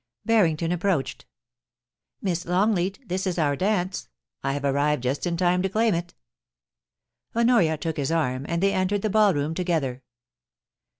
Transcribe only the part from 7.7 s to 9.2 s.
took his arm, and they entered the